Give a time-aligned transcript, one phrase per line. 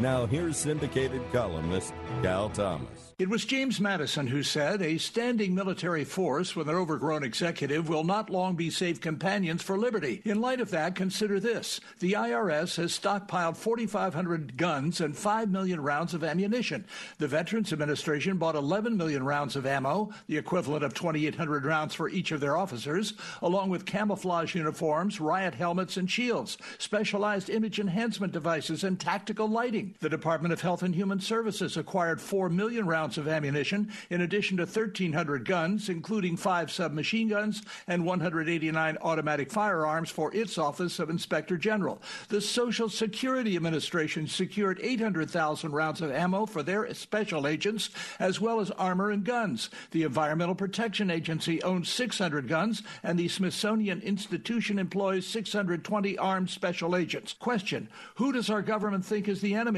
[0.00, 3.08] Now, here's syndicated columnist Cal Thomas.
[3.18, 8.04] It was James Madison who said, A standing military force with an overgrown executive will
[8.04, 10.22] not long be safe companions for liberty.
[10.24, 15.80] In light of that, consider this the IRS has stockpiled 4,500 guns and 5 million
[15.80, 16.84] rounds of ammunition.
[17.18, 22.08] The Veterans Administration bought 11 million rounds of ammo, the equivalent of 2,800 rounds for
[22.08, 28.32] each of their officers, along with camouflage uniforms, riot helmets and shields, specialized image enhancement
[28.32, 29.87] devices, and tactical lighting.
[30.00, 34.56] The Department of Health and Human Services acquired 4 million rounds of ammunition, in addition
[34.58, 41.10] to 1,300 guns, including five submachine guns and 189 automatic firearms for its Office of
[41.10, 42.02] Inspector General.
[42.28, 48.60] The Social Security Administration secured 800,000 rounds of ammo for their special agents, as well
[48.60, 49.70] as armor and guns.
[49.90, 56.96] The Environmental Protection Agency owns 600 guns, and the Smithsonian Institution employs 620 armed special
[56.96, 57.32] agents.
[57.32, 59.77] Question Who does our government think is the enemy?